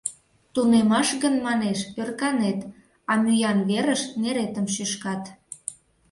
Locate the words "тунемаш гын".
0.53-1.35